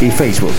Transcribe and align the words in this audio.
y 0.00 0.10
Facebook. 0.10 0.52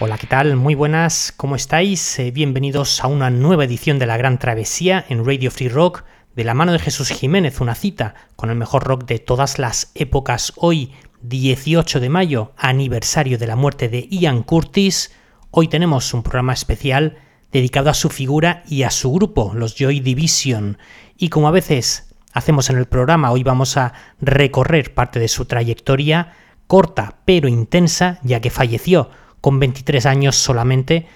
Hola, 0.00 0.18
¿qué 0.18 0.26
tal? 0.26 0.56
Muy 0.56 0.74
buenas, 0.74 1.32
¿cómo 1.36 1.56
estáis? 1.56 2.18
Eh, 2.18 2.30
bienvenidos 2.30 3.02
a 3.02 3.06
una 3.06 3.30
nueva 3.30 3.64
edición 3.64 3.98
de 3.98 4.06
La 4.06 4.16
Gran 4.16 4.38
Travesía 4.38 5.04
en 5.08 5.24
Radio 5.24 5.50
Free 5.50 5.68
Rock, 5.68 6.04
de 6.34 6.44
la 6.44 6.54
mano 6.54 6.72
de 6.72 6.78
Jesús 6.78 7.08
Jiménez, 7.08 7.60
una 7.60 7.74
cita 7.74 8.14
con 8.36 8.50
el 8.50 8.56
mejor 8.56 8.84
rock 8.84 9.04
de 9.04 9.18
todas 9.18 9.58
las 9.58 9.92
épocas. 9.94 10.52
Hoy, 10.56 10.92
18 11.22 12.00
de 12.00 12.08
mayo, 12.08 12.52
aniversario 12.56 13.38
de 13.38 13.46
la 13.46 13.56
muerte 13.56 13.88
de 13.88 14.08
Ian 14.10 14.42
Curtis. 14.42 15.12
Hoy 15.50 15.68
tenemos 15.68 16.12
un 16.12 16.22
programa 16.22 16.52
especial 16.52 17.16
dedicado 17.50 17.88
a 17.88 17.94
su 17.94 18.10
figura 18.10 18.62
y 18.68 18.82
a 18.82 18.90
su 18.90 19.12
grupo, 19.12 19.52
los 19.54 19.76
Joy 19.76 20.00
Division. 20.00 20.78
Y 21.16 21.28
como 21.28 21.48
a 21.48 21.52
veces 21.52 22.12
hacemos 22.32 22.68
en 22.70 22.78
el 22.78 22.86
programa, 22.86 23.30
hoy 23.30 23.42
vamos 23.42 23.76
a 23.76 23.92
recorrer 24.20 24.94
parte 24.94 25.20
de 25.20 25.28
su 25.28 25.44
trayectoria, 25.44 26.34
corta 26.72 27.18
pero 27.26 27.48
intensa, 27.48 28.18
ya 28.22 28.40
que 28.40 28.48
falleció 28.48 29.10
con 29.42 29.60
23 29.60 30.06
años 30.06 30.36
solamente. 30.36 31.06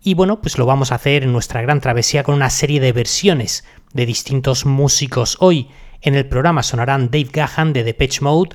Y 0.00 0.14
bueno, 0.14 0.40
pues 0.40 0.56
lo 0.56 0.66
vamos 0.66 0.92
a 0.92 0.94
hacer 0.94 1.24
en 1.24 1.32
nuestra 1.32 1.62
gran 1.62 1.80
travesía 1.80 2.22
con 2.22 2.36
una 2.36 2.48
serie 2.48 2.78
de 2.78 2.92
versiones 2.92 3.64
de 3.92 4.06
distintos 4.06 4.66
músicos. 4.66 5.36
Hoy 5.40 5.68
en 6.00 6.14
el 6.14 6.28
programa 6.28 6.62
sonarán 6.62 7.10
Dave 7.10 7.30
Gahan 7.32 7.72
de 7.72 7.82
Depeche 7.82 8.20
Mode, 8.20 8.50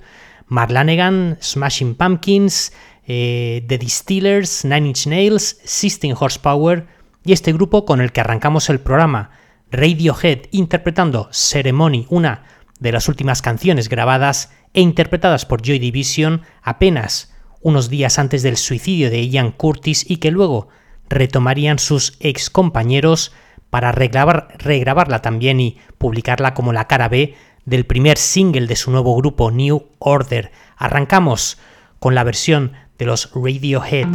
Mark 0.48 0.72
Lanegan, 0.72 1.38
Smashing 1.42 1.96
Pumpkins, 1.96 2.72
eh, 3.06 3.66
The 3.68 3.78
Distillers, 3.78 4.64
Nine 4.64 4.88
Inch 4.88 5.08
Nails, 5.08 5.60
System 5.66 6.16
Horsepower, 6.18 6.88
y 7.26 7.34
este 7.34 7.52
grupo 7.52 7.84
con 7.84 8.00
el 8.00 8.14
que 8.14 8.22
arrancamos 8.22 8.70
el 8.70 8.80
programa, 8.80 9.32
Radiohead, 9.72 10.44
interpretando 10.52 11.28
Ceremony, 11.34 12.06
una 12.08 12.46
de 12.80 12.92
las 12.92 13.08
últimas 13.08 13.42
canciones 13.42 13.90
grabadas 13.90 14.52
e 14.74 14.82
interpretadas 14.82 15.46
por 15.46 15.62
Joy 15.62 15.80
Division 15.80 16.42
apenas 16.62 17.34
unos 17.62 17.90
días 17.90 18.20
antes 18.20 18.44
del 18.44 18.58
suicidio 18.58 19.10
de 19.10 19.28
Ian 19.28 19.52
Curtis 19.52 20.06
y 20.08 20.18
que 20.18 20.32
luego 20.32 20.68
retomarían 21.10 21.80
sus 21.80 22.16
ex 22.20 22.50
compañeros 22.50 23.34
para 23.70 23.92
regrabarla 23.92 25.22
también 25.22 25.60
y 25.60 25.78
publicarla 25.98 26.54
como 26.54 26.74
la 26.74 26.88
cara 26.88 27.10
B 27.10 27.36
del 27.66 27.86
primer 27.86 28.18
single 28.18 28.68
de 28.68 28.76
su 28.76 28.92
nuevo 28.92 29.16
grupo 29.16 29.52
New 29.52 29.88
Order. 30.00 30.52
Arrancamos 30.78 31.58
con 32.00 32.16
la 32.16 32.24
versión 32.24 32.74
de 32.98 33.06
los 33.06 33.32
Radiohead. 33.34 34.08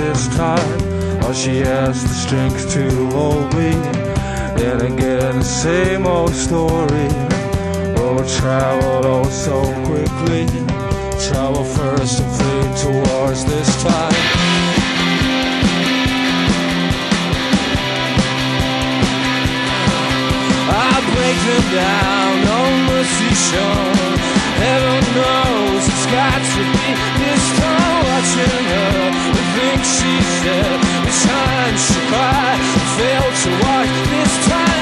this 0.00 0.28
time. 0.36 0.72
Or 1.24 1.34
she 1.34 1.58
has 1.58 2.02
the 2.02 2.14
strength 2.24 2.72
to 2.72 2.84
hold 3.10 3.52
me. 3.54 3.70
Then 4.58 4.80
again 4.92 5.38
the 5.38 5.44
same 5.44 6.06
old 6.06 6.34
story. 6.34 7.08
Oh, 7.98 8.16
Road 8.16 8.28
travel 8.28 9.06
oh 9.06 9.24
so 9.28 9.58
quickly. 9.86 10.46
Travel 11.28 11.64
first 11.64 12.22
and 12.22 12.32
flee 12.36 12.68
towards 12.84 13.44
this 13.44 13.70
time. 13.82 14.14
I 20.72 20.94
break 21.12 21.38
them 21.48 21.66
down, 21.82 22.30
no 22.50 22.60
mercy 22.92 23.30
shown. 23.48 24.09
Heaven 24.60 25.02
knows 25.16 25.88
it's 25.88 26.06
got 26.12 26.36
to 26.36 26.62
be 26.76 26.88
this 27.16 27.44
time 27.56 28.04
watching 28.04 28.64
her. 28.72 28.92
The 29.32 29.44
things 29.56 29.86
she 29.88 30.14
said, 30.44 30.78
the 31.06 31.14
times 31.32 31.80
she 31.88 32.00
cried, 32.12 32.60
failed 33.00 33.36
to 33.44 33.50
watch 33.64 33.94
this 34.12 34.48
time. 34.48 34.79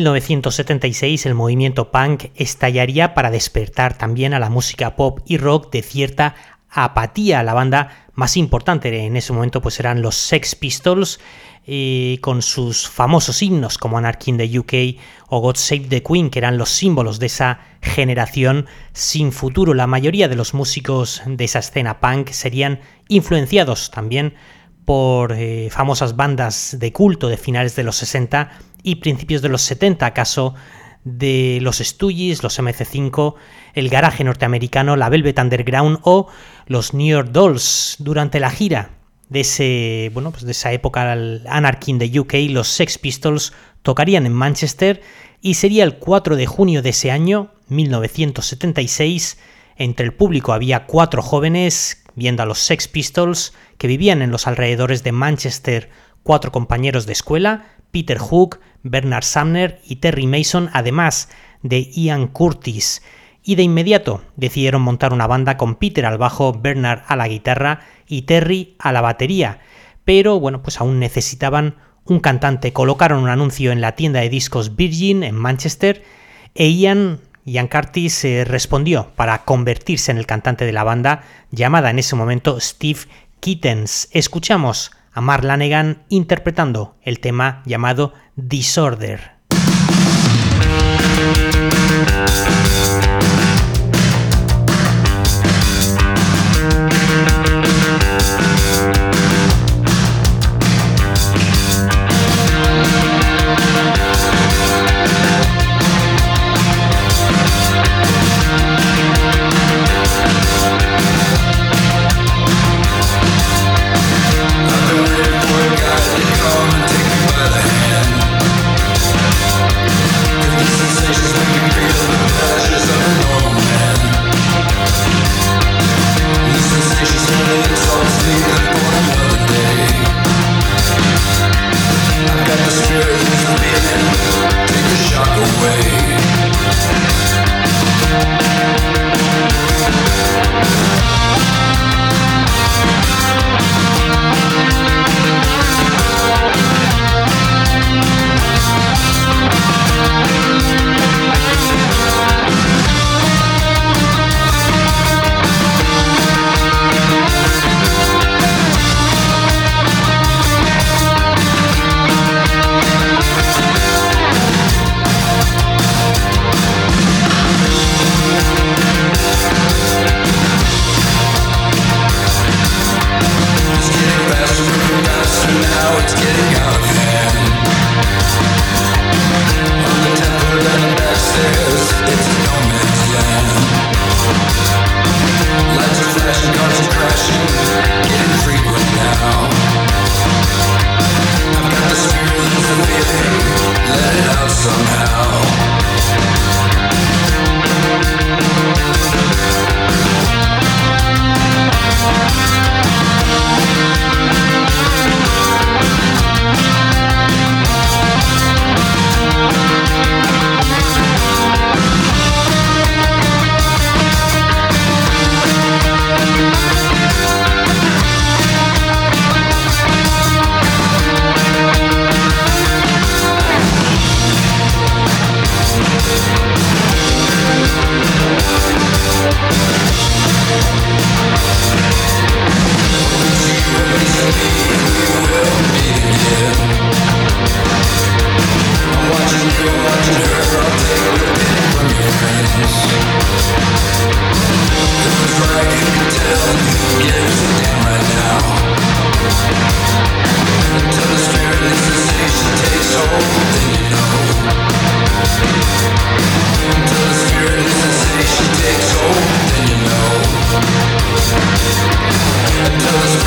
1976 0.00 1.26
el 1.26 1.34
movimiento 1.34 1.90
punk 1.90 2.30
estallaría 2.34 3.12
para 3.12 3.30
despertar 3.30 3.98
también 3.98 4.32
a 4.32 4.38
la 4.38 4.48
música 4.48 4.96
pop 4.96 5.20
y 5.26 5.36
rock 5.36 5.70
de 5.70 5.82
cierta 5.82 6.34
apatía. 6.70 7.42
La 7.42 7.52
banda 7.52 8.06
más 8.14 8.38
importante 8.38 9.04
en 9.04 9.16
ese 9.16 9.34
momento 9.34 9.60
pues 9.60 9.78
eran 9.78 10.00
los 10.00 10.14
Sex 10.14 10.54
Pistols 10.54 11.20
eh, 11.66 12.16
con 12.22 12.40
sus 12.40 12.88
famosos 12.88 13.42
himnos 13.42 13.76
como 13.76 13.98
Anarchy 13.98 14.30
in 14.30 14.38
the 14.38 14.58
UK 14.58 15.02
o 15.28 15.40
God 15.40 15.56
Save 15.56 15.88
the 15.88 16.02
Queen, 16.02 16.30
que 16.30 16.38
eran 16.38 16.56
los 16.56 16.70
símbolos 16.70 17.18
de 17.18 17.26
esa 17.26 17.60
generación 17.82 18.66
sin 18.94 19.32
futuro. 19.32 19.74
La 19.74 19.86
mayoría 19.86 20.28
de 20.28 20.36
los 20.36 20.54
músicos 20.54 21.20
de 21.26 21.44
esa 21.44 21.58
escena 21.58 22.00
punk 22.00 22.30
serían 22.30 22.80
influenciados 23.08 23.90
también 23.90 24.34
por 24.86 25.32
eh, 25.32 25.68
famosas 25.70 26.16
bandas 26.16 26.76
de 26.80 26.92
culto 26.92 27.28
de 27.28 27.36
finales 27.36 27.76
de 27.76 27.84
los 27.84 27.96
60 27.96 28.50
y 28.82 28.96
principios 28.96 29.42
de 29.42 29.48
los 29.48 29.62
70, 29.62 30.12
caso 30.12 30.54
de 31.04 31.58
los 31.62 31.78
Stooges, 31.78 32.42
los 32.42 32.58
MC5, 32.58 33.34
el 33.74 33.88
garaje 33.88 34.24
norteamericano, 34.24 34.96
la 34.96 35.08
Velvet 35.08 35.38
Underground 35.38 35.98
o 36.02 36.28
los 36.66 36.94
New 36.94 37.06
York 37.06 37.30
Dolls. 37.30 37.96
Durante 37.98 38.40
la 38.40 38.50
gira 38.50 38.90
de 39.30 39.40
ese 39.40 40.10
bueno 40.12 40.32
pues 40.32 40.44
de 40.44 40.52
esa 40.52 40.72
época 40.72 41.12
Anarchy 41.12 41.92
in 41.92 41.98
the 41.98 42.20
UK 42.20 42.34
los 42.50 42.68
Sex 42.68 42.98
Pistols 42.98 43.52
tocarían 43.82 44.26
en 44.26 44.32
Manchester 44.32 45.00
y 45.40 45.54
sería 45.54 45.84
el 45.84 45.98
4 45.98 46.36
de 46.36 46.46
junio 46.46 46.82
de 46.82 46.90
ese 46.90 47.10
año 47.10 47.52
1976 47.68 49.38
entre 49.76 50.04
el 50.04 50.12
público 50.12 50.52
había 50.52 50.84
cuatro 50.84 51.22
jóvenes 51.22 52.02
viendo 52.16 52.42
a 52.42 52.46
los 52.46 52.58
Sex 52.58 52.88
Pistols 52.88 53.54
que 53.78 53.86
vivían 53.86 54.20
en 54.20 54.32
los 54.32 54.48
alrededores 54.48 55.04
de 55.04 55.12
Manchester 55.12 55.90
cuatro 56.22 56.52
compañeros 56.52 57.06
de 57.06 57.12
escuela 57.12 57.66
Peter 57.90 58.18
Hook 58.18 58.60
Bernard 58.82 59.24
Sumner 59.24 59.80
y 59.84 59.96
Terry 59.96 60.26
Mason 60.26 60.70
además 60.72 61.28
de 61.62 61.90
Ian 61.90 62.28
Curtis 62.28 63.02
y 63.42 63.54
de 63.54 63.62
inmediato 63.62 64.22
decidieron 64.36 64.82
montar 64.82 65.12
una 65.12 65.26
banda 65.26 65.56
con 65.56 65.76
Peter 65.76 66.04
al 66.06 66.18
bajo, 66.18 66.52
Bernard 66.52 67.02
a 67.06 67.16
la 67.16 67.28
guitarra 67.28 67.80
y 68.06 68.22
Terry 68.22 68.76
a 68.78 68.92
la 68.92 69.00
batería. 69.00 69.60
Pero 70.04 70.38
bueno, 70.40 70.62
pues 70.62 70.80
aún 70.80 70.98
necesitaban 70.98 71.76
un 72.04 72.20
cantante. 72.20 72.72
Colocaron 72.72 73.22
un 73.22 73.28
anuncio 73.28 73.72
en 73.72 73.80
la 73.80 73.92
tienda 73.92 74.20
de 74.20 74.28
discos 74.28 74.76
Virgin 74.76 75.22
en 75.22 75.34
Manchester 75.34 76.02
e 76.54 76.70
Ian, 76.70 77.20
Ian 77.44 77.68
Curtis 77.68 78.24
eh, 78.24 78.44
respondió 78.44 79.08
para 79.16 79.44
convertirse 79.44 80.10
en 80.10 80.18
el 80.18 80.26
cantante 80.26 80.66
de 80.66 80.72
la 80.72 80.84
banda, 80.84 81.22
llamada 81.50 81.90
en 81.90 81.98
ese 81.98 82.16
momento 82.16 82.60
Steve 82.60 83.00
Kittens. 83.40 84.08
Escuchamos 84.12 84.90
a 85.12 85.20
Mark 85.20 85.44
Lanegan 85.44 86.04
interpretando 86.08 86.96
el 87.02 87.20
tema 87.20 87.62
llamado 87.66 88.12
Disorder. 88.36 89.32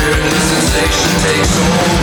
Sensation 0.04 1.12
takes 1.22 1.56
hold 1.56 1.93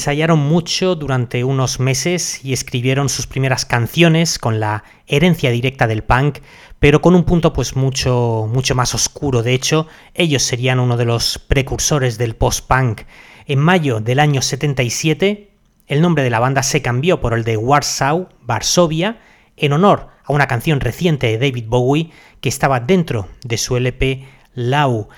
ensayaron 0.00 0.38
mucho 0.38 0.94
durante 0.94 1.44
unos 1.44 1.78
meses 1.78 2.42
y 2.42 2.54
escribieron 2.54 3.10
sus 3.10 3.26
primeras 3.26 3.66
canciones 3.66 4.38
con 4.38 4.58
la 4.58 4.82
herencia 5.06 5.50
directa 5.50 5.86
del 5.86 6.02
punk, 6.02 6.38
pero 6.78 7.02
con 7.02 7.14
un 7.14 7.24
punto 7.24 7.52
pues 7.52 7.76
mucho 7.76 8.48
mucho 8.50 8.74
más 8.74 8.94
oscuro. 8.94 9.42
De 9.42 9.52
hecho, 9.52 9.86
ellos 10.14 10.42
serían 10.42 10.80
uno 10.80 10.96
de 10.96 11.04
los 11.04 11.38
precursores 11.38 12.16
del 12.16 12.34
post-punk. 12.34 13.02
En 13.44 13.58
mayo 13.58 14.00
del 14.00 14.20
año 14.20 14.40
77, 14.40 15.50
el 15.86 16.00
nombre 16.00 16.24
de 16.24 16.30
la 16.30 16.40
banda 16.40 16.62
se 16.62 16.80
cambió 16.80 17.20
por 17.20 17.34
el 17.34 17.44
de 17.44 17.58
Warsaw, 17.58 18.30
Varsovia, 18.40 19.20
en 19.58 19.74
honor 19.74 20.08
a 20.24 20.32
una 20.32 20.46
canción 20.46 20.80
reciente 20.80 21.26
de 21.26 21.36
David 21.36 21.66
Bowie 21.68 22.10
que 22.40 22.48
estaba 22.48 22.80
dentro 22.80 23.28
de 23.44 23.58
su 23.58 23.76
LP 23.76 24.26
Lau. 24.54 25.08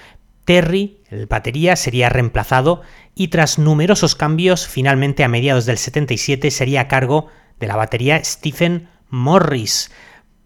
Terry, 0.44 0.98
el 1.08 1.26
batería, 1.26 1.76
sería 1.76 2.08
reemplazado 2.08 2.82
y 3.14 3.28
tras 3.28 3.58
numerosos 3.58 4.14
cambios, 4.14 4.66
finalmente 4.66 5.24
a 5.24 5.28
mediados 5.28 5.66
del 5.66 5.78
77 5.78 6.50
sería 6.50 6.82
a 6.82 6.88
cargo 6.88 7.28
de 7.60 7.66
la 7.66 7.76
batería 7.76 8.22
Stephen 8.24 8.88
Morris. 9.08 9.90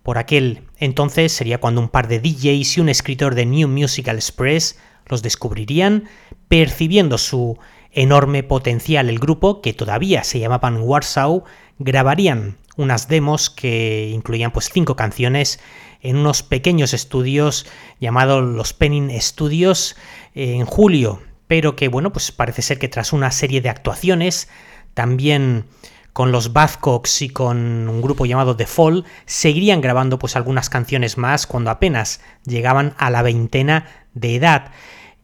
Por 0.02 0.18
aquel 0.18 0.62
entonces 0.78 1.32
sería 1.32 1.58
cuando 1.58 1.80
un 1.80 1.88
par 1.88 2.08
de 2.08 2.20
DJs 2.20 2.76
y 2.76 2.80
un 2.80 2.88
escritor 2.88 3.34
de 3.34 3.46
New 3.46 3.68
Musical 3.68 4.16
Express 4.16 4.78
los 5.06 5.22
descubrirían, 5.22 6.08
percibiendo 6.48 7.18
su 7.18 7.58
enorme 7.92 8.42
potencial 8.42 9.08
el 9.08 9.18
grupo, 9.18 9.62
que 9.62 9.72
todavía 9.72 10.24
se 10.24 10.38
llamaban 10.38 10.80
Warsaw, 10.80 11.44
grabarían 11.78 12.56
unas 12.76 13.08
demos 13.08 13.48
que 13.48 14.10
incluían 14.12 14.52
pues 14.52 14.70
cinco 14.72 14.96
canciones 14.96 15.60
en 16.02 16.16
unos 16.16 16.42
pequeños 16.42 16.92
estudios 16.92 17.66
llamados 18.00 18.44
los 18.44 18.74
Penning 18.74 19.10
Studios 19.20 19.96
en 20.34 20.66
julio, 20.66 21.22
pero 21.46 21.76
que 21.76 21.88
bueno, 21.88 22.12
pues 22.12 22.32
parece 22.32 22.62
ser 22.62 22.78
que 22.78 22.88
tras 22.88 23.12
una 23.12 23.30
serie 23.30 23.60
de 23.60 23.68
actuaciones, 23.68 24.48
también 24.94 25.66
con 26.12 26.32
los 26.32 26.52
Buzzcocks 26.52 27.20
y 27.22 27.28
con 27.28 27.88
un 27.88 28.00
grupo 28.00 28.24
llamado 28.24 28.56
The 28.56 28.66
Fall, 28.66 29.04
seguirían 29.26 29.82
grabando 29.82 30.18
pues 30.18 30.34
algunas 30.34 30.70
canciones 30.70 31.18
más 31.18 31.46
cuando 31.46 31.70
apenas 31.70 32.20
llegaban 32.44 32.94
a 32.96 33.10
la 33.10 33.22
veintena 33.22 33.86
de 34.14 34.36
edad. 34.36 34.72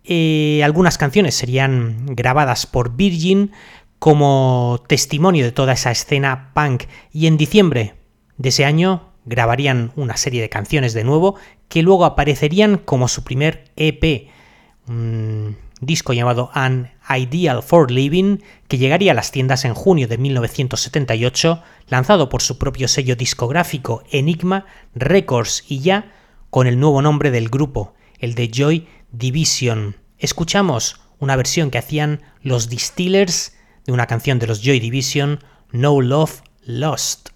Eh, 0.04 0.60
algunas 0.62 0.98
canciones 0.98 1.34
serían 1.34 2.06
grabadas 2.06 2.66
por 2.66 2.94
Virgin 2.94 3.52
como 3.98 4.82
testimonio 4.86 5.44
de 5.44 5.52
toda 5.52 5.72
esa 5.72 5.92
escena 5.92 6.50
punk 6.54 6.84
y 7.12 7.26
en 7.26 7.36
diciembre 7.36 7.94
de 8.36 8.48
ese 8.50 8.64
año 8.64 9.12
grabarían 9.24 9.92
una 9.96 10.16
serie 10.16 10.42
de 10.42 10.48
canciones 10.48 10.92
de 10.92 11.04
nuevo 11.04 11.36
que 11.68 11.82
luego 11.82 12.04
aparecerían 12.04 12.76
como 12.76 13.08
su 13.08 13.24
primer 13.24 13.70
EP, 13.76 14.28
un 14.88 15.56
disco 15.82 16.12
llamado 16.12 16.50
An 16.54 16.92
Ideal 17.10 17.62
for 17.62 17.90
Living, 17.90 18.38
que 18.68 18.78
llegaría 18.78 19.12
a 19.12 19.14
las 19.14 19.32
tiendas 19.32 19.66
en 19.66 19.74
junio 19.74 20.08
de 20.08 20.16
1978, 20.16 21.62
lanzado 21.88 22.28
por 22.28 22.40
su 22.40 22.56
propio 22.56 22.88
sello 22.88 23.16
discográfico 23.16 24.04
Enigma 24.10 24.64
Records 24.94 25.64
y 25.68 25.80
ya 25.80 26.12
con 26.48 26.66
el 26.66 26.78
nuevo 26.78 27.02
nombre 27.02 27.30
del 27.30 27.48
grupo, 27.48 27.94
el 28.18 28.34
de 28.34 28.48
Joy 28.48 28.88
Division. 29.10 29.96
Escuchamos 30.18 31.00
una 31.18 31.36
versión 31.36 31.70
que 31.70 31.78
hacían 31.78 32.22
los 32.42 32.68
Distillers 32.68 33.54
de 33.84 33.92
una 33.92 34.06
canción 34.06 34.38
de 34.38 34.46
los 34.46 34.62
Joy 34.62 34.78
Division, 34.78 35.40
No 35.72 36.00
Love 36.00 36.42
Lost. 36.64 37.30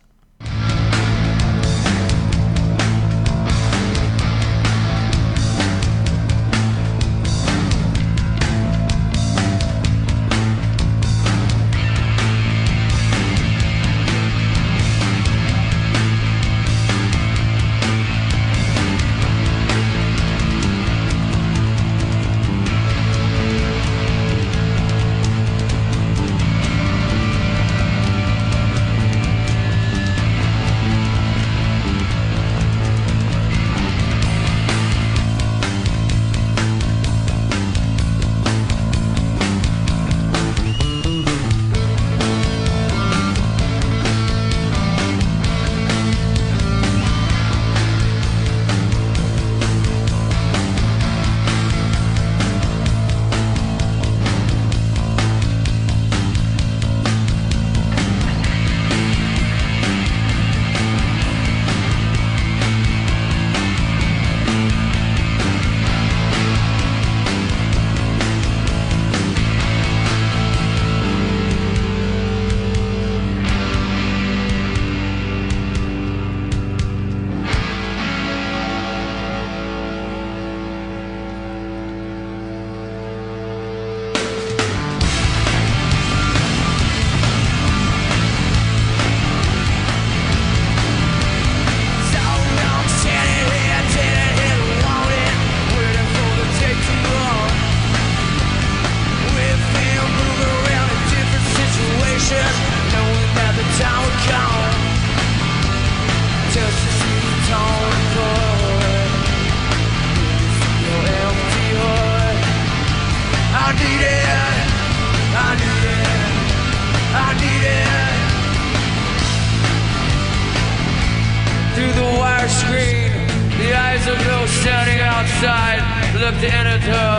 the 124.16 124.24
girl 124.24 124.46
standing 124.62 125.00
outside 125.00 125.80
looked 126.16 126.42
in 126.42 126.64
at 126.66 126.80
her 126.80 127.16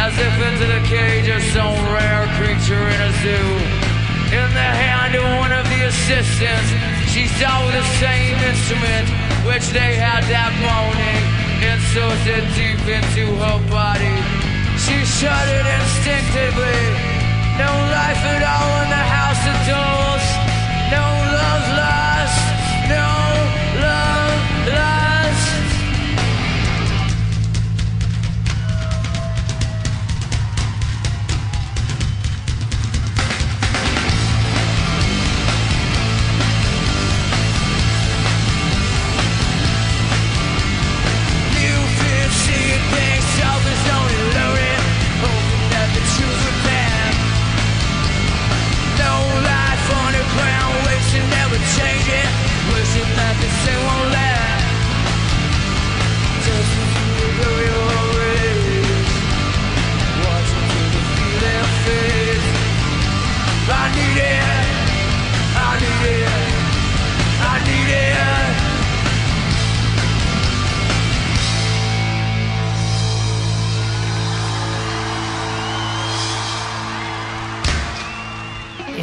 as 0.00 0.14
if 0.16 0.34
into 0.48 0.66
the 0.66 0.82
cage 0.88 1.28
of 1.28 1.42
some 1.52 1.74
rare 1.92 2.24
creature 2.38 2.78
in 2.78 3.00
a 3.00 3.12
zoo. 3.20 3.48
In 4.32 4.48
the 4.52 4.70
hand 4.84 5.14
of 5.16 5.24
one 5.40 5.52
of 5.52 5.64
the 5.68 5.88
assistants, 5.88 6.70
she 7.12 7.26
saw 7.40 7.64
the 7.72 7.84
same 8.00 8.36
instrument 8.44 9.08
which 9.48 9.66
they 9.72 9.96
had 9.96 10.24
that 10.28 10.52
morning 10.60 11.20
inserted 11.64 12.44
deep 12.56 12.80
into 12.86 13.24
her 13.40 13.58
body. 13.68 14.16
She 14.76 15.04
shuddered 15.04 15.66
instinctively. 15.66 16.82
No 17.58 17.72
life 17.92 18.22
at 18.24 18.42
all 18.44 18.72
in 18.84 18.88
the 18.94 19.06
house 19.16 19.42
of 19.48 19.56
dolls. 19.66 20.26
No 20.92 21.04
love 21.34 21.66
life. 21.76 21.97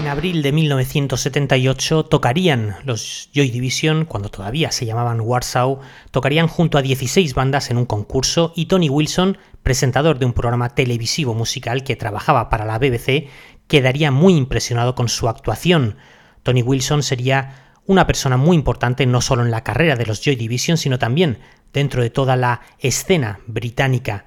Abril 0.08 0.42
de 0.42 0.52
1978 0.52 2.06
tocarían 2.06 2.75
los 2.84 3.30
Joy 3.34 3.50
Division, 3.50 4.06
cuando 4.06 4.30
todavía 4.30 4.72
se 4.72 4.86
llamaban 4.86 5.22
Warsaw, 5.22 5.80
tocarían 6.12 6.48
junto 6.48 6.78
a 6.78 6.82
16 6.82 7.34
bandas 7.34 7.72
en 7.72 7.78
un 7.78 7.86
concurso 7.86 8.52
y 8.56 8.66
Tony 8.66 8.90
Wilson, 8.90 9.38
presentador 9.64 10.20
de 10.20 10.25
un 10.25 10.34
programa 10.34 10.75
televisivo 10.75 11.34
musical 11.34 11.84
que 11.84 11.96
trabajaba 11.96 12.50
para 12.50 12.66
la 12.66 12.78
BBC, 12.78 13.30
quedaría 13.68 14.12
muy 14.12 14.36
impresionado 14.36 14.96
con 14.96 15.10
su 15.10 15.30
actuación. 15.30 15.98
Tony 16.44 16.62
Wilson 16.62 17.02
sería 17.02 17.74
una 17.86 18.06
persona 18.06 18.38
muy 18.38 18.56
importante 18.56 19.06
no 19.06 19.22
solo 19.22 19.44
en 19.44 19.52
la 19.52 19.64
carrera 19.64 19.96
de 19.96 20.06
los 20.06 20.22
Joy 20.22 20.36
Division, 20.36 20.78
sino 20.78 21.00
también 21.00 21.40
dentro 21.74 22.02
de 22.04 22.10
toda 22.10 22.36
la 22.36 22.62
escena 22.80 23.40
británica 23.48 24.25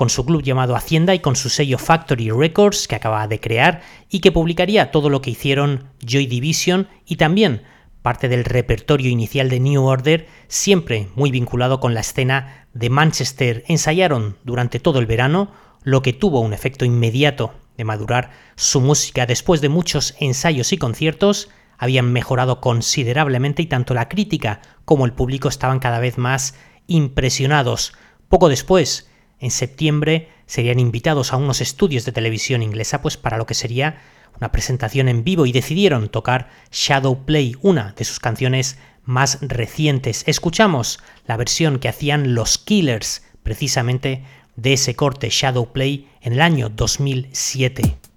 con 0.00 0.08
su 0.08 0.24
club 0.24 0.42
llamado 0.42 0.76
Hacienda 0.76 1.14
y 1.14 1.18
con 1.18 1.36
su 1.36 1.50
sello 1.50 1.76
Factory 1.76 2.30
Records 2.30 2.88
que 2.88 2.94
acababa 2.94 3.28
de 3.28 3.38
crear 3.38 3.82
y 4.08 4.20
que 4.20 4.32
publicaría 4.32 4.92
todo 4.92 5.10
lo 5.10 5.20
que 5.20 5.28
hicieron 5.28 5.90
Joy 6.02 6.24
Division 6.24 6.88
y 7.04 7.16
también 7.16 7.64
parte 8.00 8.30
del 8.30 8.46
repertorio 8.46 9.10
inicial 9.10 9.50
de 9.50 9.60
New 9.60 9.84
Order, 9.84 10.26
siempre 10.48 11.08
muy 11.16 11.30
vinculado 11.30 11.80
con 11.80 11.92
la 11.92 12.00
escena 12.00 12.66
de 12.72 12.88
Manchester. 12.88 13.62
Ensayaron 13.68 14.38
durante 14.42 14.80
todo 14.80 15.00
el 15.00 15.04
verano, 15.04 15.52
lo 15.82 16.00
que 16.00 16.14
tuvo 16.14 16.40
un 16.40 16.54
efecto 16.54 16.86
inmediato 16.86 17.52
de 17.76 17.84
madurar 17.84 18.30
su 18.56 18.80
música 18.80 19.26
después 19.26 19.60
de 19.60 19.68
muchos 19.68 20.14
ensayos 20.18 20.72
y 20.72 20.78
conciertos, 20.78 21.50
habían 21.76 22.10
mejorado 22.10 22.62
considerablemente 22.62 23.60
y 23.60 23.66
tanto 23.66 23.92
la 23.92 24.08
crítica 24.08 24.62
como 24.86 25.04
el 25.04 25.12
público 25.12 25.50
estaban 25.50 25.78
cada 25.78 26.00
vez 26.00 26.16
más 26.16 26.54
impresionados. 26.86 27.92
Poco 28.30 28.48
después, 28.48 29.09
en 29.40 29.50
septiembre 29.50 30.28
serían 30.46 30.78
invitados 30.78 31.32
a 31.32 31.36
unos 31.36 31.60
estudios 31.60 32.04
de 32.04 32.12
televisión 32.12 32.62
inglesa 32.62 33.02
pues 33.02 33.16
para 33.16 33.38
lo 33.38 33.46
que 33.46 33.54
sería 33.54 34.00
una 34.36 34.52
presentación 34.52 35.08
en 35.08 35.24
vivo 35.24 35.46
y 35.46 35.52
decidieron 35.52 36.08
tocar 36.08 36.50
Shadow 36.70 37.24
Play, 37.24 37.56
una 37.60 37.92
de 37.96 38.04
sus 38.04 38.20
canciones 38.20 38.78
más 39.04 39.38
recientes. 39.40 40.24
Escuchamos 40.26 41.00
la 41.26 41.36
versión 41.36 41.78
que 41.78 41.88
hacían 41.88 42.34
los 42.34 42.58
Killers 42.58 43.22
precisamente 43.42 44.24
de 44.56 44.74
ese 44.74 44.94
corte 44.94 45.28
Shadow 45.30 45.72
Play 45.72 46.08
en 46.20 46.34
el 46.34 46.40
año 46.40 46.68
2007. 46.68 48.09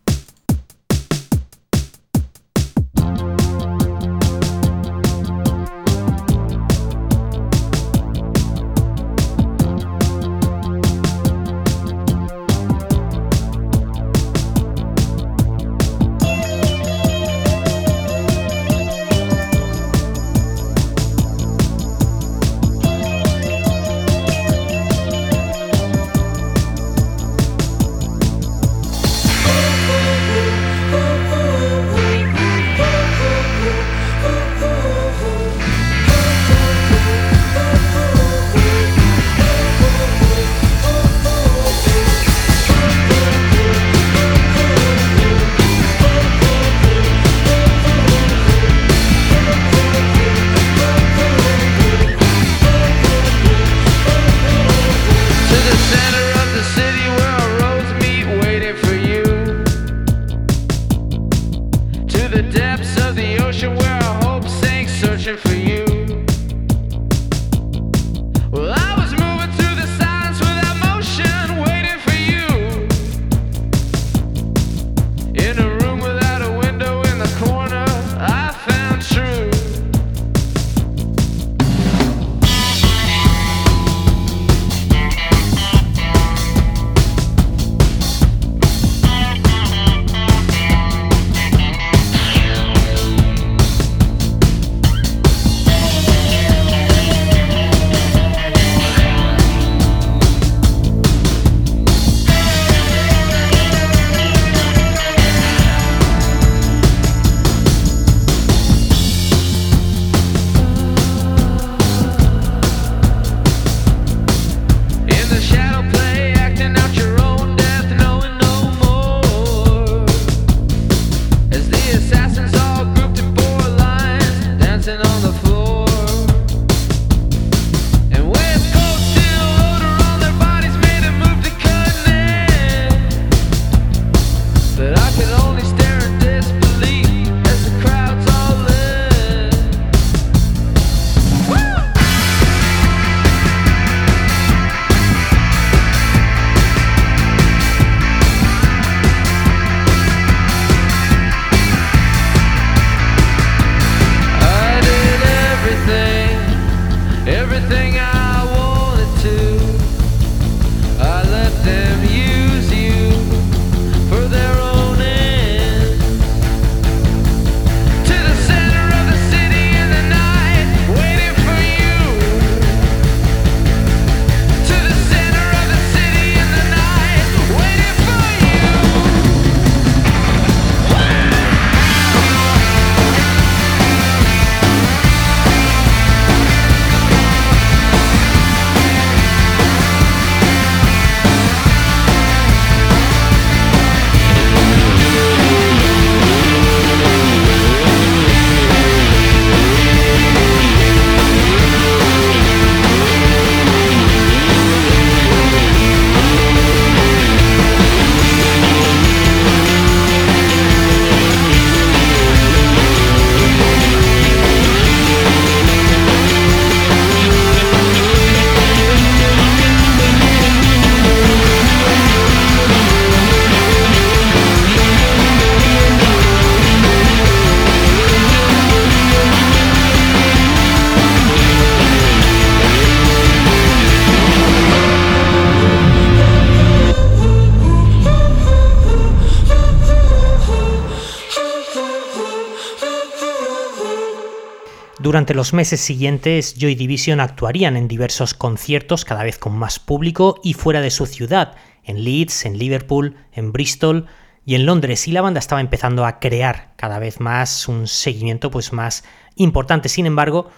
Durante 245.24 245.36
los 245.36 245.54
meses 245.54 245.80
siguientes, 245.80 246.56
Joy 246.58 246.76
Division 246.76 247.22
actuarían 247.22 247.78
en 247.78 247.88
diversos 247.88 248.34
conciertos, 248.34 249.06
cada 249.06 249.24
vez 249.24 249.38
con 249.38 249.58
más 249.58 249.80
público 249.80 250.42
y 250.44 250.54
fuera 250.54 250.82
de 250.82 250.90
su 250.90 251.06
ciudad, 251.06 251.56
en 251.86 252.04
Leeds, 252.04 252.46
en 252.46 252.58
Liverpool, 252.58 253.16
en 253.32 253.54
Bristol 253.54 254.08
y 254.46 254.56
en 254.56 254.66
Londres, 254.66 255.08
y 255.08 255.14
la 255.14 255.22
banda 255.22 255.40
estaba 255.40 255.62
empezando 255.62 256.06
a 256.06 256.20
crear 256.20 256.74
cada 256.76 257.00
vez 257.00 257.22
más 257.22 257.70
un 257.70 257.88
seguimiento 257.88 258.52
pues 258.52 258.74
más 258.74 259.06
importante. 259.38 259.88
Sin 259.88 260.08
embargo, 260.08 260.50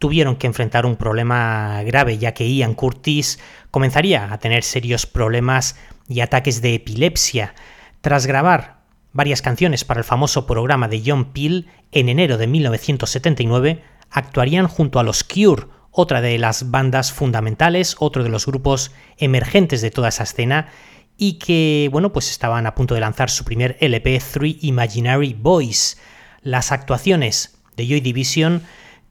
tuvieron 0.00 0.34
que 0.34 0.48
enfrentar 0.48 0.84
un 0.84 0.96
problema 0.96 1.80
grave, 1.84 2.18
ya 2.18 2.34
que 2.34 2.52
Ian 2.52 2.74
Curtis 2.74 3.38
comenzaría 3.70 4.32
a 4.32 4.38
tener 4.38 4.64
serios 4.64 5.06
problemas 5.06 5.76
y 6.08 6.22
ataques 6.22 6.60
de 6.60 6.74
epilepsia. 6.74 7.54
Tras 8.00 8.26
grabar 8.26 8.78
varias 9.12 9.42
canciones 9.42 9.84
para 9.84 10.00
el 10.00 10.04
famoso 10.04 10.44
programa 10.44 10.88
de 10.88 11.04
John 11.06 11.26
Peel 11.32 11.68
en 11.92 12.08
enero 12.08 12.36
de 12.36 12.48
1979, 12.48 13.84
actuarían 14.10 14.66
junto 14.66 14.98
a 14.98 15.02
los 15.02 15.24
Cure, 15.24 15.66
otra 15.90 16.20
de 16.20 16.38
las 16.38 16.70
bandas 16.70 17.12
fundamentales, 17.12 17.96
otro 17.98 18.22
de 18.22 18.28
los 18.28 18.46
grupos 18.46 18.92
emergentes 19.16 19.80
de 19.80 19.90
toda 19.90 20.08
esa 20.08 20.24
escena, 20.24 20.68
y 21.16 21.34
que, 21.34 21.88
bueno, 21.90 22.12
pues 22.12 22.30
estaban 22.30 22.66
a 22.66 22.74
punto 22.74 22.94
de 22.94 23.00
lanzar 23.00 23.30
su 23.30 23.44
primer 23.44 23.76
LP, 23.80 24.20
Three 24.20 24.58
Imaginary 24.62 25.34
Boys. 25.34 25.98
Las 26.42 26.70
actuaciones 26.70 27.58
de 27.76 27.86
Joy 27.88 28.00
Division 28.00 28.62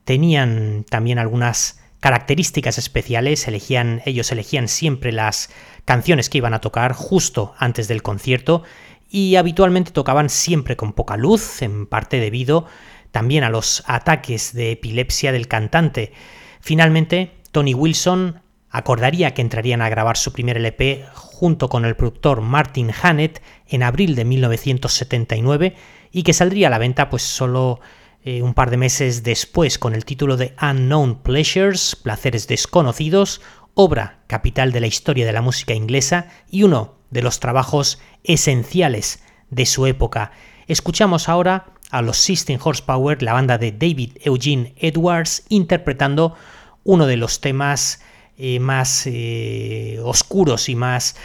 tenían 0.06 0.86
también 0.90 1.20
algunas 1.20 1.82
características 2.00 2.78
especiales, 2.78 3.48
ellos 3.48 4.32
elegían 4.32 4.68
siempre 4.68 5.12
las 5.12 5.50
canciones 5.84 6.30
que 6.30 6.38
iban 6.38 6.54
a 6.54 6.62
tocar 6.62 6.94
justo 6.94 7.54
antes 7.58 7.88
del 7.90 8.04
concierto 8.04 8.64
y 9.10 9.36
habitualmente 9.36 9.92
tocaban 9.92 10.30
siempre 10.30 10.78
con 10.78 10.94
poca 10.94 11.18
luz, 11.18 11.62
en 11.62 11.88
parte 11.88 12.20
debido 12.20 12.66
también 13.12 13.44
a 13.44 13.50
los 13.50 13.84
ataques 13.88 14.54
de 14.54 14.72
epilepsia 14.72 15.32
del 15.32 15.48
cantante. 15.48 16.14
Finalmente, 16.62 17.38
Tony 17.52 17.74
Wilson 17.74 18.42
acordaría 18.70 19.34
que 19.34 19.42
entrarían 19.42 19.82
a 19.82 19.90
grabar 19.90 20.18
su 20.18 20.34
primer 20.34 20.58
LP 20.58 21.06
junto 21.14 21.70
con 21.70 21.86
el 21.86 21.96
productor 21.96 22.42
Martin 22.42 22.92
Hannett 22.92 23.42
en 23.68 23.84
abril 23.84 24.16
de 24.16 24.26
1979 24.26 25.76
y 26.12 26.24
que 26.24 26.34
saldría 26.34 26.68
a 26.68 26.72
la 26.72 26.78
venta 26.78 27.10
pues 27.10 27.24
solo 27.24 27.80
eh, 28.24 28.42
un 28.42 28.54
par 28.54 28.70
de 28.70 28.78
meses 28.78 29.24
después 29.24 29.80
con 29.80 29.96
el 29.96 30.06
título 30.06 30.36
de 30.36 30.54
Unknown 30.62 31.22
Pleasures, 31.22 31.96
Placeres 31.96 32.48
Desconocidos, 32.48 33.42
obra 33.74 34.20
capital 34.28 34.72
de 34.72 34.82
la 34.82 34.88
historia 34.88 35.26
de 35.26 35.34
la 35.34 35.42
música 35.42 35.74
inglesa 35.74 36.28
y 36.50 36.64
uno 36.64 36.96
de 37.10 37.22
los 37.22 37.40
trabajos 37.40 38.00
esenciales 38.24 39.24
de 39.50 39.66
su 39.66 39.86
época. 39.86 40.32
Escuchamos 40.68 41.30
ahora 41.30 41.74
a 41.92 42.02
los 42.02 42.18
System 42.18 42.60
Horsepower, 42.62 43.22
la 43.24 43.34
banda 43.34 43.58
de 43.58 43.72
David 43.72 44.12
Eugene 44.24 44.74
Edwards, 44.78 45.44
interpretando 45.50 46.36
uno 46.84 47.06
de 47.08 47.18
los 47.18 47.42
temas 47.42 48.02
eh, 48.38 48.60
más 48.60 49.04
eh, 49.08 50.00
oscuros 50.04 50.70
y 50.70 50.76
más 50.76 51.16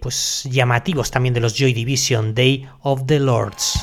pues, 0.00 0.46
llamativos 0.50 1.10
también 1.10 1.32
de 1.32 1.40
los 1.40 1.56
Joy 1.56 1.72
Division, 1.72 2.34
Day 2.34 2.68
of 2.82 3.06
the 3.06 3.18
Lords. 3.18 3.82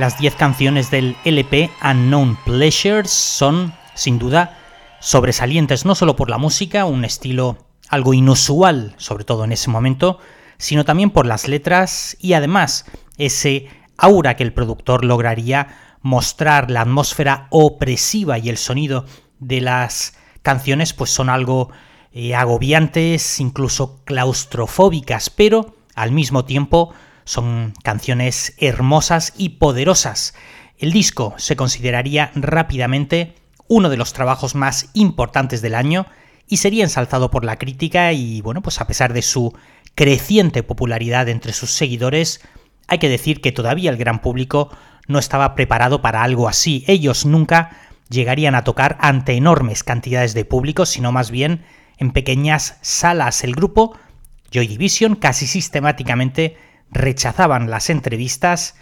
Las 0.00 0.16
10 0.16 0.34
canciones 0.36 0.90
del 0.90 1.14
LP 1.26 1.70
Unknown 1.84 2.38
Pleasures 2.46 3.10
son, 3.10 3.74
sin 3.92 4.18
duda, 4.18 4.56
sobresalientes 4.98 5.84
no 5.84 5.94
solo 5.94 6.16
por 6.16 6.30
la 6.30 6.38
música, 6.38 6.86
un 6.86 7.04
estilo 7.04 7.66
algo 7.90 8.14
inusual, 8.14 8.94
sobre 8.96 9.24
todo 9.24 9.44
en 9.44 9.52
ese 9.52 9.68
momento, 9.68 10.18
sino 10.56 10.86
también 10.86 11.10
por 11.10 11.26
las 11.26 11.48
letras 11.48 12.16
y 12.18 12.32
además 12.32 12.86
ese 13.18 13.68
aura 13.98 14.36
que 14.36 14.42
el 14.42 14.54
productor 14.54 15.04
lograría 15.04 15.76
mostrar, 16.00 16.70
la 16.70 16.80
atmósfera 16.80 17.46
opresiva 17.50 18.38
y 18.38 18.48
el 18.48 18.56
sonido 18.56 19.04
de 19.38 19.60
las 19.60 20.14
canciones 20.40 20.94
pues 20.94 21.10
son 21.10 21.28
algo 21.28 21.72
eh, 22.12 22.34
agobiantes, 22.34 23.38
incluso 23.38 24.02
claustrofóbicas, 24.06 25.28
pero 25.28 25.74
al 25.94 26.10
mismo 26.10 26.46
tiempo 26.46 26.94
son 27.30 27.74
canciones 27.84 28.54
hermosas 28.58 29.34
y 29.36 29.50
poderosas. 29.50 30.34
El 30.78 30.90
disco 30.90 31.34
se 31.36 31.54
consideraría 31.54 32.32
rápidamente 32.34 33.36
uno 33.68 33.88
de 33.88 33.96
los 33.96 34.12
trabajos 34.12 34.56
más 34.56 34.90
importantes 34.94 35.62
del 35.62 35.76
año 35.76 36.06
y 36.48 36.56
sería 36.56 36.82
ensalzado 36.82 37.30
por 37.30 37.44
la 37.44 37.56
crítica 37.56 38.12
y 38.12 38.40
bueno, 38.40 38.62
pues 38.62 38.80
a 38.80 38.88
pesar 38.88 39.12
de 39.12 39.22
su 39.22 39.54
creciente 39.94 40.64
popularidad 40.64 41.28
entre 41.28 41.52
sus 41.52 41.70
seguidores, 41.70 42.40
hay 42.88 42.98
que 42.98 43.08
decir 43.08 43.40
que 43.40 43.52
todavía 43.52 43.92
el 43.92 43.96
gran 43.96 44.20
público 44.22 44.76
no 45.06 45.20
estaba 45.20 45.54
preparado 45.54 46.02
para 46.02 46.24
algo 46.24 46.48
así. 46.48 46.82
Ellos 46.88 47.26
nunca 47.26 47.70
llegarían 48.08 48.56
a 48.56 48.64
tocar 48.64 48.98
ante 49.00 49.34
enormes 49.34 49.84
cantidades 49.84 50.34
de 50.34 50.44
público, 50.44 50.84
sino 50.84 51.12
más 51.12 51.30
bien 51.30 51.64
en 51.96 52.10
pequeñas 52.10 52.78
salas. 52.80 53.44
El 53.44 53.54
grupo 53.54 53.96
Joy 54.50 54.66
Division 54.66 55.14
casi 55.14 55.46
sistemáticamente 55.46 56.56
rechazaban 56.90 57.70
las 57.70 57.90
entrevistas 57.90 58.74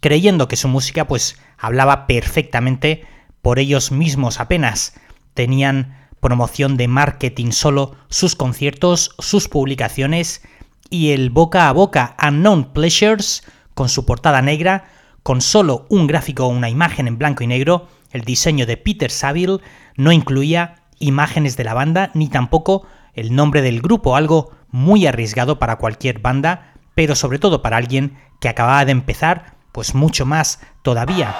creyendo 0.00 0.48
que 0.48 0.56
su 0.56 0.68
música 0.68 1.06
pues 1.06 1.38
hablaba 1.58 2.06
perfectamente 2.06 3.04
por 3.42 3.58
ellos 3.58 3.92
mismos 3.92 4.40
apenas. 4.40 4.94
Tenían 5.34 6.08
promoción 6.20 6.76
de 6.76 6.88
marketing 6.88 7.52
solo 7.52 7.96
sus 8.08 8.36
conciertos, 8.36 9.14
sus 9.18 9.48
publicaciones 9.48 10.42
y 10.90 11.12
el 11.12 11.30
boca 11.30 11.68
a 11.68 11.72
boca 11.72 12.16
Unknown 12.22 12.72
Pleasures 12.72 13.44
con 13.74 13.88
su 13.88 14.04
portada 14.04 14.42
negra, 14.42 14.90
con 15.22 15.40
solo 15.40 15.86
un 15.88 16.06
gráfico 16.06 16.46
o 16.46 16.48
una 16.48 16.68
imagen 16.68 17.06
en 17.06 17.18
blanco 17.18 17.44
y 17.44 17.46
negro, 17.46 17.88
el 18.10 18.22
diseño 18.22 18.66
de 18.66 18.76
Peter 18.76 19.10
Saville 19.10 19.60
no 19.96 20.12
incluía 20.12 20.76
imágenes 20.98 21.56
de 21.56 21.64
la 21.64 21.74
banda 21.74 22.10
ni 22.14 22.28
tampoco 22.28 22.86
el 23.14 23.34
nombre 23.34 23.62
del 23.62 23.80
grupo, 23.80 24.16
algo 24.16 24.50
muy 24.70 25.06
arriesgado 25.06 25.58
para 25.58 25.76
cualquier 25.76 26.18
banda, 26.18 26.69
pero 26.94 27.14
sobre 27.14 27.38
todo 27.38 27.62
para 27.62 27.76
alguien 27.76 28.18
que 28.40 28.48
acababa 28.48 28.84
de 28.84 28.92
empezar, 28.92 29.54
pues 29.72 29.94
mucho 29.94 30.26
más 30.26 30.60
todavía. 30.82 31.36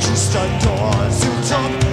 Just 0.00 0.34
adores 0.34 1.24
you, 1.24 1.30
Tom. 1.48 1.89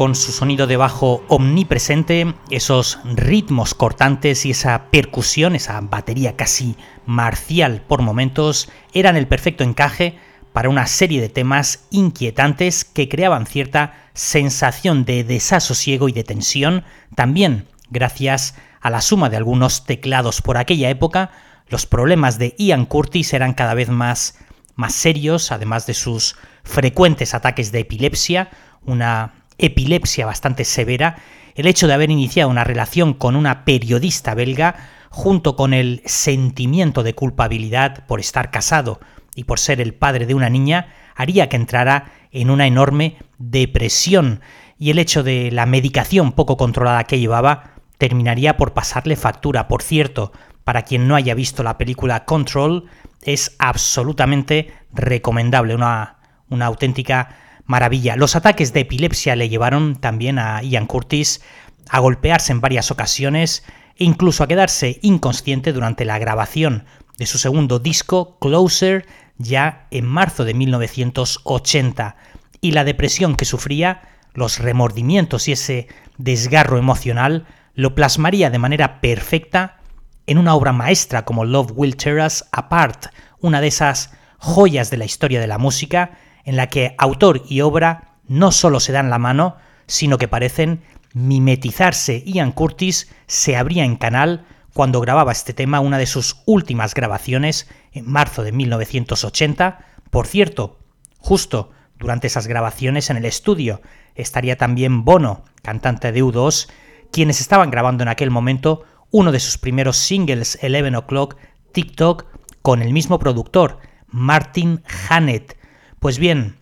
Con 0.00 0.14
su 0.14 0.32
sonido 0.32 0.66
de 0.66 0.78
bajo 0.78 1.22
omnipresente, 1.28 2.34
esos 2.48 3.00
ritmos 3.04 3.74
cortantes 3.74 4.46
y 4.46 4.52
esa 4.52 4.86
percusión, 4.90 5.54
esa 5.54 5.78
batería 5.82 6.36
casi 6.36 6.74
marcial 7.04 7.82
por 7.86 8.00
momentos, 8.00 8.70
eran 8.94 9.18
el 9.18 9.26
perfecto 9.26 9.62
encaje 9.62 10.18
para 10.54 10.70
una 10.70 10.86
serie 10.86 11.20
de 11.20 11.28
temas 11.28 11.84
inquietantes 11.90 12.86
que 12.86 13.10
creaban 13.10 13.44
cierta 13.44 13.92
sensación 14.14 15.04
de 15.04 15.22
desasosiego 15.22 16.08
y 16.08 16.12
de 16.12 16.24
tensión, 16.24 16.82
también 17.14 17.66
gracias 17.90 18.54
a 18.80 18.88
la 18.88 19.02
suma 19.02 19.28
de 19.28 19.36
algunos 19.36 19.84
teclados 19.84 20.40
por 20.40 20.56
aquella 20.56 20.88
época, 20.88 21.30
los 21.68 21.84
problemas 21.84 22.38
de 22.38 22.54
Ian 22.56 22.86
Curtis 22.86 23.34
eran 23.34 23.52
cada 23.52 23.74
vez 23.74 23.90
más, 23.90 24.38
más 24.76 24.94
serios, 24.94 25.52
además 25.52 25.86
de 25.86 25.92
sus 25.92 26.36
frecuentes 26.64 27.34
ataques 27.34 27.70
de 27.70 27.80
epilepsia, 27.80 28.48
una 28.86 29.34
epilepsia 29.60 30.26
bastante 30.26 30.64
severa, 30.64 31.16
el 31.54 31.66
hecho 31.66 31.86
de 31.86 31.94
haber 31.94 32.10
iniciado 32.10 32.50
una 32.50 32.64
relación 32.64 33.14
con 33.14 33.36
una 33.36 33.64
periodista 33.64 34.34
belga, 34.34 34.76
junto 35.10 35.56
con 35.56 35.74
el 35.74 36.02
sentimiento 36.06 37.02
de 37.02 37.14
culpabilidad 37.14 38.06
por 38.06 38.20
estar 38.20 38.50
casado 38.50 39.00
y 39.34 39.44
por 39.44 39.58
ser 39.58 39.80
el 39.80 39.94
padre 39.94 40.26
de 40.26 40.34
una 40.34 40.48
niña, 40.48 40.94
haría 41.16 41.48
que 41.48 41.56
entrara 41.56 42.12
en 42.30 42.50
una 42.50 42.66
enorme 42.66 43.16
depresión 43.38 44.40
y 44.78 44.90
el 44.90 44.98
hecho 44.98 45.22
de 45.22 45.50
la 45.50 45.66
medicación 45.66 46.32
poco 46.32 46.56
controlada 46.56 47.04
que 47.04 47.18
llevaba 47.18 47.74
terminaría 47.98 48.56
por 48.56 48.72
pasarle 48.72 49.16
factura. 49.16 49.68
Por 49.68 49.82
cierto, 49.82 50.32
para 50.64 50.82
quien 50.82 51.06
no 51.06 51.16
haya 51.16 51.34
visto 51.34 51.62
la 51.62 51.76
película 51.76 52.24
Control, 52.24 52.86
es 53.22 53.56
absolutamente 53.58 54.72
recomendable, 54.92 55.74
una, 55.74 56.16
una 56.48 56.66
auténtica 56.66 57.36
maravilla. 57.70 58.16
Los 58.16 58.36
ataques 58.36 58.72
de 58.72 58.80
epilepsia 58.80 59.36
le 59.36 59.48
llevaron 59.48 59.94
también 59.96 60.38
a 60.38 60.60
Ian 60.62 60.86
Curtis 60.86 61.40
a 61.88 62.00
golpearse 62.00 62.52
en 62.52 62.60
varias 62.60 62.90
ocasiones 62.90 63.64
e 63.96 64.04
incluso 64.04 64.42
a 64.42 64.48
quedarse 64.48 64.98
inconsciente 65.02 65.72
durante 65.72 66.04
la 66.04 66.18
grabación 66.18 66.84
de 67.16 67.26
su 67.26 67.38
segundo 67.38 67.78
disco, 67.78 68.38
Closer, 68.40 69.06
ya 69.38 69.86
en 69.90 70.04
marzo 70.04 70.44
de 70.44 70.54
1980. 70.54 72.16
Y 72.60 72.72
la 72.72 72.84
depresión 72.84 73.36
que 73.36 73.44
sufría, 73.44 74.02
los 74.34 74.58
remordimientos 74.58 75.48
y 75.48 75.52
ese 75.52 75.86
desgarro 76.18 76.76
emocional 76.76 77.46
lo 77.74 77.94
plasmaría 77.94 78.50
de 78.50 78.58
manera 78.58 79.00
perfecta 79.00 79.78
en 80.26 80.38
una 80.38 80.54
obra 80.54 80.72
maestra 80.72 81.24
como 81.24 81.44
Love 81.44 81.72
Will 81.74 81.96
Tear 81.96 82.26
Us 82.26 82.44
Apart, 82.52 83.06
una 83.40 83.60
de 83.60 83.68
esas 83.68 84.12
joyas 84.38 84.90
de 84.90 84.96
la 84.96 85.04
historia 85.04 85.40
de 85.40 85.46
la 85.46 85.58
música 85.58 86.18
en 86.50 86.56
la 86.56 86.66
que 86.66 86.96
autor 86.98 87.44
y 87.48 87.60
obra 87.60 88.16
no 88.26 88.50
solo 88.50 88.80
se 88.80 88.90
dan 88.90 89.08
la 89.08 89.18
mano, 89.18 89.54
sino 89.86 90.18
que 90.18 90.26
parecen 90.26 90.82
mimetizarse. 91.14 92.24
Ian 92.26 92.50
Curtis 92.50 93.08
se 93.28 93.56
abría 93.56 93.84
en 93.84 93.94
canal 93.94 94.44
cuando 94.74 95.00
grababa 95.00 95.30
este 95.30 95.52
tema, 95.52 95.78
una 95.78 95.96
de 95.96 96.06
sus 96.06 96.42
últimas 96.46 96.92
grabaciones, 96.92 97.68
en 97.92 98.10
marzo 98.10 98.42
de 98.42 98.50
1980. 98.50 99.78
Por 100.10 100.26
cierto, 100.26 100.80
justo 101.18 101.70
durante 102.00 102.26
esas 102.26 102.48
grabaciones 102.48 103.10
en 103.10 103.18
el 103.18 103.26
estudio 103.26 103.80
estaría 104.16 104.56
también 104.56 105.04
Bono, 105.04 105.44
cantante 105.62 106.10
de 106.10 106.24
U2, 106.24 106.68
quienes 107.12 107.40
estaban 107.40 107.70
grabando 107.70 108.02
en 108.02 108.08
aquel 108.08 108.32
momento 108.32 108.82
uno 109.12 109.30
de 109.30 109.38
sus 109.38 109.56
primeros 109.56 109.98
singles, 109.98 110.58
Eleven 110.62 110.96
O'Clock, 110.96 111.36
TikTok, 111.70 112.24
con 112.60 112.82
el 112.82 112.92
mismo 112.92 113.20
productor, 113.20 113.78
Martin 114.08 114.82
Hannett. 115.08 115.59
Pues 116.00 116.18
bien, 116.18 116.56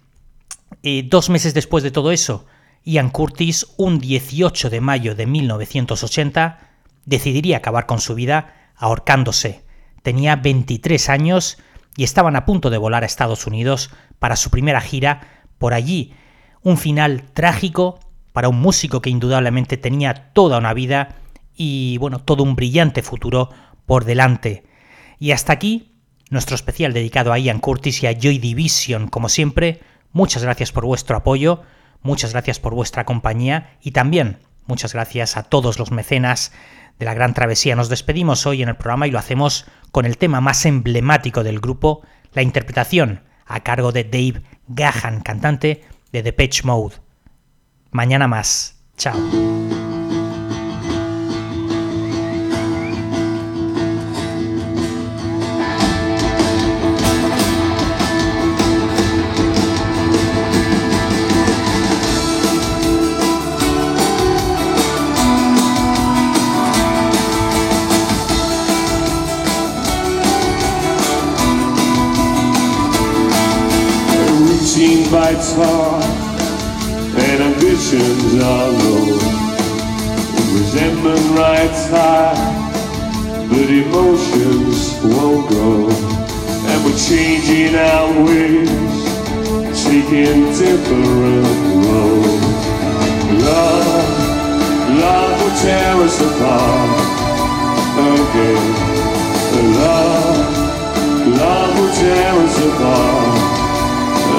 eh, 0.83 1.05
dos 1.09 1.31
meses 1.31 1.55
después 1.55 1.85
de 1.85 1.93
todo 1.93 2.11
eso, 2.11 2.45
Ian 2.85 3.09
Curtis, 3.09 3.69
un 3.77 4.01
18 4.01 4.69
de 4.69 4.81
mayo 4.81 5.15
de 5.15 5.27
1980, 5.27 6.59
decidiría 7.05 7.59
acabar 7.59 7.87
con 7.87 8.01
su 8.01 8.17
vida 8.17 8.73
ahorcándose. 8.75 9.65
Tenía 10.03 10.35
23 10.35 11.09
años 11.09 11.59
y 11.97 12.03
estaban 12.03 12.35
a 12.35 12.45
punto 12.47 12.69
de 12.69 12.79
volar 12.79 13.05
a 13.05 13.07
Estados 13.07 13.47
Unidos 13.47 13.91
para 14.19 14.35
su 14.35 14.51
primera 14.51 14.81
gira 14.81 15.45
por 15.59 15.73
allí. 15.73 16.15
Un 16.63 16.77
final 16.77 17.23
trágico 17.33 18.01
para 18.33 18.49
un 18.49 18.61
músico 18.61 19.01
que 19.01 19.11
indudablemente 19.11 19.77
tenía 19.77 20.33
toda 20.33 20.59
una 20.59 20.75
vida 20.75 21.15
y 21.55 21.97
bueno, 21.99 22.19
todo 22.19 22.43
un 22.43 22.57
brillante 22.57 23.03
futuro 23.03 23.51
por 23.87 24.05
delante. 24.05 24.65
Y 25.21 25.31
hasta 25.31 25.53
aquí 25.53 25.88
nuestro 26.31 26.55
especial 26.55 26.93
dedicado 26.93 27.33
a 27.33 27.39
Ian 27.39 27.61
Curtis 27.61 28.03
y 28.03 28.07
a 28.07 28.13
Joy 28.13 28.39
Division. 28.39 29.09
Como 29.09 29.29
siempre, 29.29 29.81
muchas 30.13 30.43
gracias 30.43 30.73
por 30.73 30.85
vuestro 30.85 31.17
apoyo, 31.17 31.63
muchas 32.03 32.33
gracias 32.33 32.61
por 32.61 32.75
vuestra 32.75 33.05
compañía 33.05 33.77
y 33.81 33.93
también 33.93 34.39
muchas 34.67 34.93
gracias 34.93 35.37
a 35.37 35.45
todos 35.45 35.79
los 35.79 35.91
mecenas 35.91 36.53
de 36.99 37.07
la 37.07 37.15
Gran 37.15 37.35
Travesía. 37.35 37.77
Nos 37.77 37.89
despedimos 37.89 38.47
hoy 38.47 38.63
en 38.63 38.69
el 38.69 38.77
programa 38.77 39.07
y 39.07 39.11
lo 39.11 39.19
hacemos 39.19 39.67
con 39.91 40.05
el 40.05 40.19
tema 40.19 40.41
más 40.41 40.67
emblemático 40.67 41.43
del 41.43 41.61
grupo, 41.61 42.03
la 42.33 42.43
interpretación 42.43 43.23
a 43.47 43.61
cargo 43.61 43.93
de 43.93 44.05
Dave 44.05 44.43
Gahan, 44.69 45.21
cantante 45.23 45.85
de 46.13 46.23
The 46.23 46.33
Pitch 46.33 46.65
Mode. 46.65 46.97
Mañana 47.91 48.29
más. 48.29 48.77
Chao. 48.97 49.17
Bites 75.29 75.53
hard 75.57 76.05
and 77.21 77.43
ambitions 77.43 78.35
are 78.41 78.69
low. 78.81 79.13
Resentment 80.57 81.21
rides 81.37 81.83
high, 81.91 82.33
but 83.51 83.69
emotions 83.69 84.97
won't 85.05 85.51
go. 85.51 85.91
And 86.69 86.79
we're 86.83 86.97
changing 86.97 87.75
our 87.75 88.09
ways, 88.25 88.71
taking 89.85 90.49
different 90.57 91.45
roads. 91.85 92.65
Love, 93.45 94.09
love 95.03 95.35
will 95.43 95.57
tear 95.61 95.95
us 96.07 96.17
apart 96.29 97.01
again. 98.17 98.67
Love, 99.77 100.57
love 101.37 101.79
will 101.79 101.95
tear 102.01 102.33
us 102.47 102.57
apart 102.65 103.59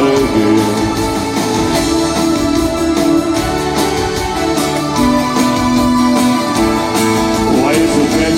again. 0.08 0.79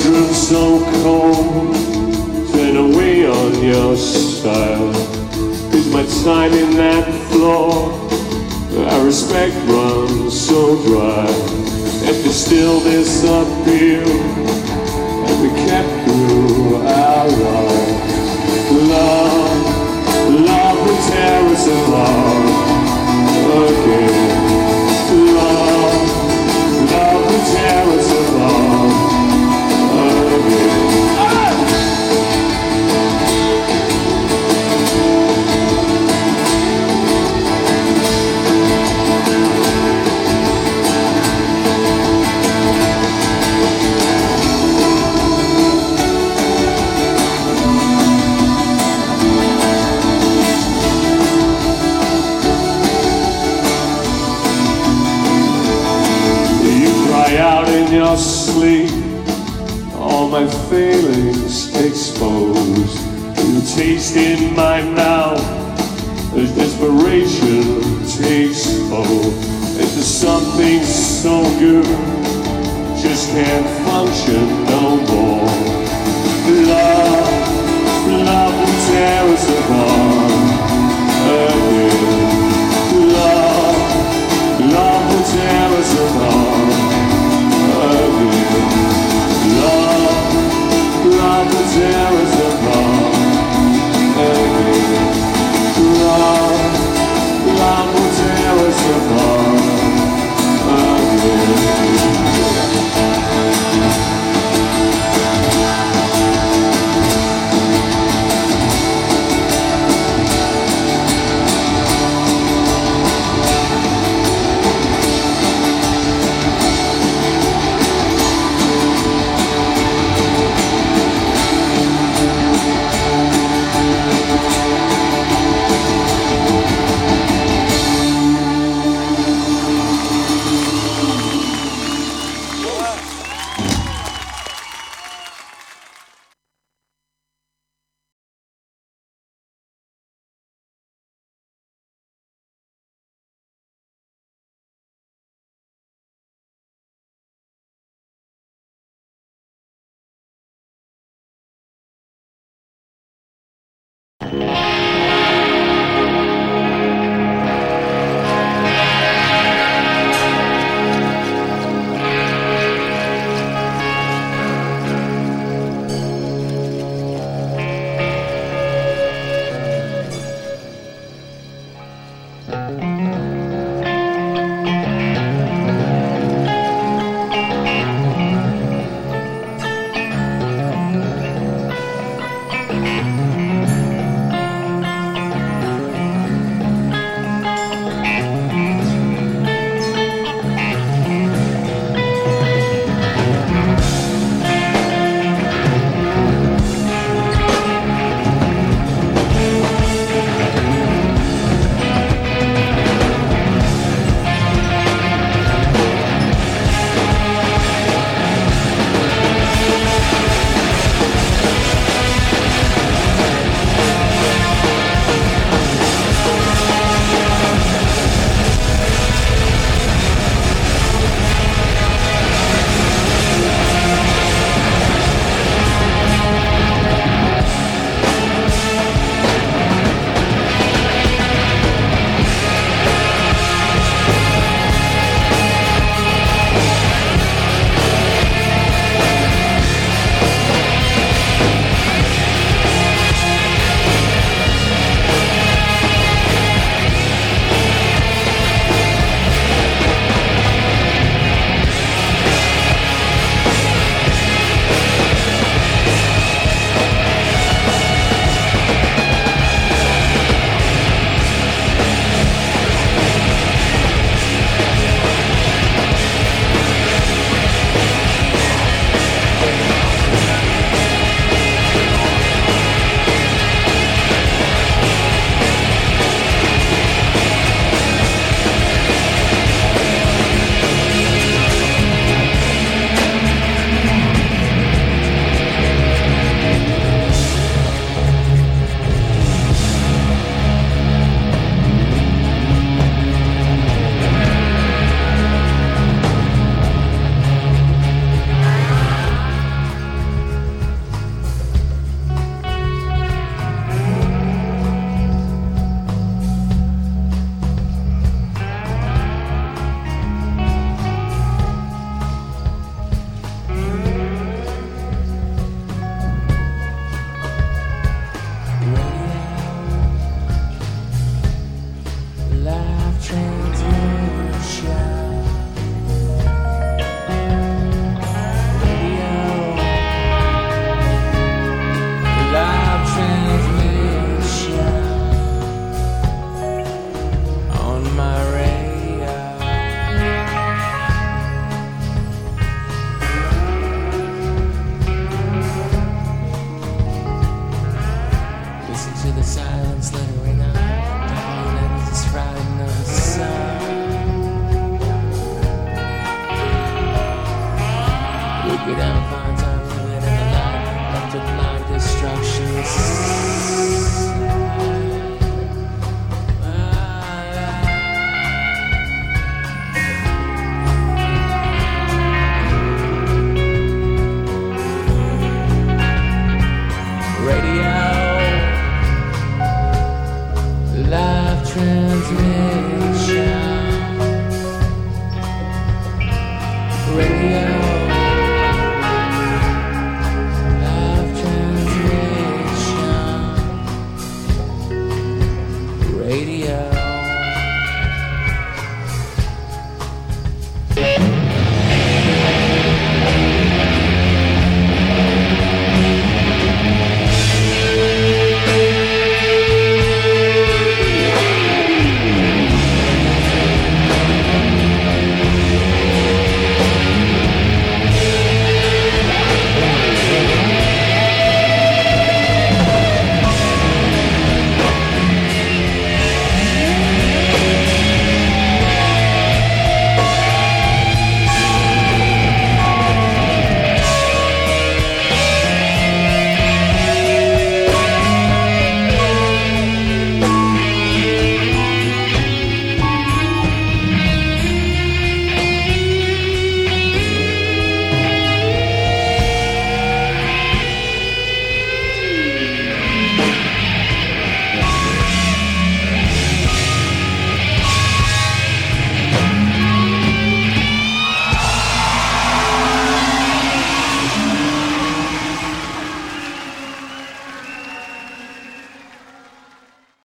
Bedroom 0.01 0.33
so 0.33 0.79
cold. 1.03 1.75
Turn 2.51 2.77
away 2.77 3.25
on 3.25 3.63
your 3.63 3.95
style. 3.95 4.89
Is 5.73 5.87
my 5.93 6.03
time 6.23 6.53
in 6.53 6.75
that 6.77 7.07
floor? 7.29 7.91
Our 8.89 9.05
respect 9.05 9.55
runs 9.67 10.39
so 10.39 10.81
dry. 10.85 11.27
And 12.03 12.17
the 12.25 12.33
stillness 12.33 13.23
appeal 13.23 14.09
And 15.27 15.41
we 15.43 15.49
kept 15.69 15.93
through 16.03 16.77
our 16.77 17.27
life 17.27 18.71
Love, 18.71 19.65
love 20.49 20.77
will 20.83 21.01
tear 21.11 21.45
us 21.45 21.67
apart 21.67 22.71
Again. 23.69 24.55
Love, 25.35 26.91
love 26.91 27.23
will 27.29 27.45
tear 27.53 27.90